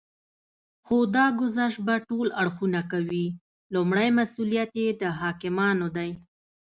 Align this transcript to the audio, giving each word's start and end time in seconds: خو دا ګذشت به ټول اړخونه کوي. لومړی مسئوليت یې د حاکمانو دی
خو 0.85 0.97
دا 1.15 1.25
ګذشت 1.39 1.79
به 1.85 1.95
ټول 2.09 2.27
اړخونه 2.41 2.81
کوي. 2.91 3.25
لومړی 3.73 4.09
مسئوليت 4.19 4.71
یې 4.81 4.87
د 5.01 5.03
حاکمانو 5.19 5.87
دی 5.97 6.11